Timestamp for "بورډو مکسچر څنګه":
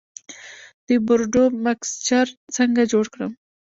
1.05-2.81